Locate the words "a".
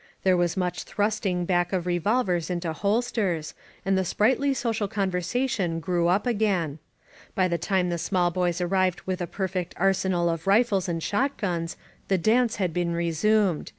9.21-9.27